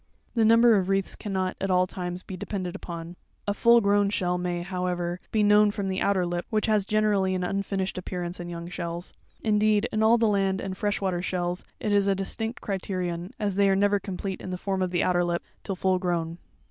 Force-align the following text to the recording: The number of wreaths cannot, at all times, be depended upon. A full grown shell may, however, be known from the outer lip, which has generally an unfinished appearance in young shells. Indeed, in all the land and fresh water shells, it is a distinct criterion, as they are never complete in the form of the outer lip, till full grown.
The 0.33 0.43
number 0.43 0.75
of 0.77 0.89
wreaths 0.89 1.15
cannot, 1.15 1.55
at 1.61 1.69
all 1.69 1.85
times, 1.85 2.23
be 2.23 2.35
depended 2.35 2.75
upon. 2.75 3.17
A 3.47 3.53
full 3.53 3.81
grown 3.81 4.09
shell 4.09 4.39
may, 4.39 4.63
however, 4.63 5.19
be 5.31 5.43
known 5.43 5.69
from 5.69 5.89
the 5.89 6.01
outer 6.01 6.25
lip, 6.25 6.47
which 6.49 6.65
has 6.65 6.85
generally 6.85 7.35
an 7.35 7.43
unfinished 7.43 7.99
appearance 7.99 8.39
in 8.39 8.49
young 8.49 8.67
shells. 8.67 9.13
Indeed, 9.41 9.87
in 9.91 10.01
all 10.01 10.17
the 10.17 10.27
land 10.27 10.59
and 10.59 10.75
fresh 10.75 11.01
water 11.01 11.21
shells, 11.21 11.65
it 11.79 11.91
is 11.93 12.07
a 12.07 12.15
distinct 12.15 12.61
criterion, 12.61 13.29
as 13.39 13.53
they 13.53 13.69
are 13.69 13.75
never 13.75 13.99
complete 13.99 14.41
in 14.41 14.49
the 14.49 14.57
form 14.57 14.81
of 14.81 14.89
the 14.89 15.03
outer 15.03 15.23
lip, 15.23 15.43
till 15.63 15.75
full 15.75 15.99
grown. 15.99 16.39